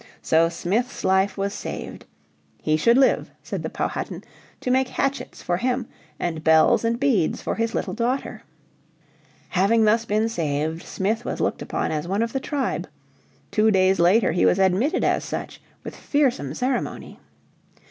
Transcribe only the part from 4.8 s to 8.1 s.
hatchets for him, and bells and beads for his little